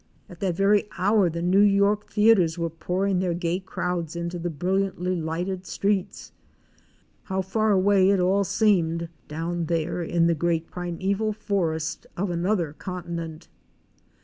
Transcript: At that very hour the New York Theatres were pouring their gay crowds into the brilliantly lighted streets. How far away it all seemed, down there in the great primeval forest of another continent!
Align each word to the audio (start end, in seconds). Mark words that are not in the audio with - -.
At 0.27 0.39
that 0.39 0.55
very 0.55 0.87
hour 0.97 1.29
the 1.29 1.43
New 1.43 1.59
York 1.61 2.09
Theatres 2.09 2.57
were 2.57 2.71
pouring 2.71 3.19
their 3.19 3.35
gay 3.35 3.59
crowds 3.59 4.15
into 4.15 4.39
the 4.39 4.49
brilliantly 4.49 5.15
lighted 5.15 5.67
streets. 5.67 6.31
How 7.25 7.43
far 7.43 7.69
away 7.71 8.09
it 8.09 8.19
all 8.19 8.43
seemed, 8.43 9.09
down 9.27 9.65
there 9.65 10.01
in 10.01 10.25
the 10.25 10.33
great 10.33 10.71
primeval 10.71 11.33
forest 11.33 12.07
of 12.17 12.31
another 12.31 12.73
continent! 12.73 13.47